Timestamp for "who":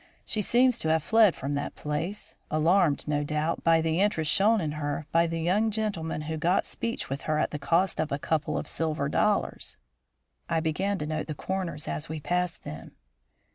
6.21-6.37